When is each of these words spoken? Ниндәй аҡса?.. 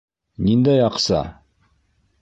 Ниндәй 0.47 0.81
аҡса?.. 0.87 1.21